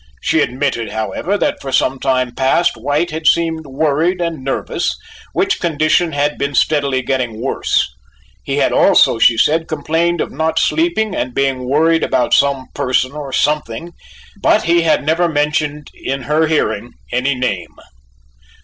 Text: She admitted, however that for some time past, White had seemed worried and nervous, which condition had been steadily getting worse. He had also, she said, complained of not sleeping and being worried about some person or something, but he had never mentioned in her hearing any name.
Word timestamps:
She 0.19 0.41
admitted, 0.41 0.89
however 0.89 1.37
that 1.37 1.61
for 1.61 1.71
some 1.71 1.99
time 1.99 2.33
past, 2.33 2.75
White 2.75 3.11
had 3.11 3.27
seemed 3.27 3.67
worried 3.67 4.19
and 4.19 4.43
nervous, 4.43 4.95
which 5.31 5.59
condition 5.59 6.13
had 6.13 6.39
been 6.39 6.55
steadily 6.55 7.03
getting 7.03 7.39
worse. 7.39 7.87
He 8.43 8.57
had 8.57 8.71
also, 8.71 9.19
she 9.19 9.37
said, 9.37 9.67
complained 9.67 10.19
of 10.19 10.31
not 10.31 10.57
sleeping 10.57 11.13
and 11.13 11.35
being 11.35 11.69
worried 11.69 12.01
about 12.01 12.33
some 12.33 12.65
person 12.73 13.11
or 13.11 13.31
something, 13.31 13.91
but 14.41 14.63
he 14.63 14.81
had 14.81 15.05
never 15.05 15.29
mentioned 15.29 15.91
in 15.93 16.23
her 16.23 16.47
hearing 16.47 16.93
any 17.13 17.35
name. 17.35 17.75